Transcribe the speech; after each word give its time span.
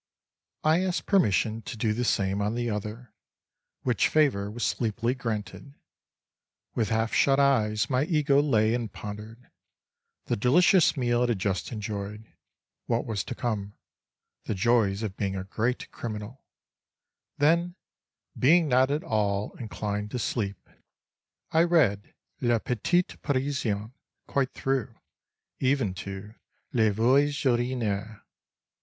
I 0.63 0.79
asked 0.83 1.05
permission 1.05 1.61
to 1.61 1.77
do 1.77 1.93
the 1.93 2.03
same 2.03 2.41
on 2.41 2.55
the 2.55 2.71
other, 2.71 3.13
which 3.83 4.07
favor 4.07 4.49
was 4.49 4.63
sleepily 4.65 5.13
granted. 5.13 5.75
With 6.73 6.89
half 6.89 7.13
shut 7.13 7.39
eyes 7.39 7.87
my 7.87 8.05
Ego 8.05 8.41
lay 8.41 8.73
and 8.73 8.91
pondered: 8.91 9.51
the 10.25 10.35
delicious 10.35 10.97
meal 10.97 11.21
it 11.21 11.29
had 11.29 11.37
just 11.37 11.71
enjoyed; 11.71 12.25
what 12.87 13.05
was 13.05 13.23
to 13.25 13.35
come; 13.35 13.75
the 14.45 14.55
joys 14.55 15.03
of 15.03 15.15
being 15.17 15.35
a 15.35 15.43
great 15.43 15.91
criminal… 15.91 16.47
then, 17.37 17.75
being 18.35 18.67
not 18.67 18.89
at 18.89 19.03
all 19.03 19.53
inclined 19.57 20.09
to 20.09 20.17
sleep, 20.17 20.67
I 21.51 21.61
read 21.63 22.11
Le 22.39 22.59
Petit 22.59 23.03
Parisien 23.03 23.91
quite 24.25 24.51
through, 24.55 24.95
even 25.59 25.93
to 25.93 26.33
_Les 26.73 26.89
Voies 26.91 27.35
Urinaires. 27.43 28.19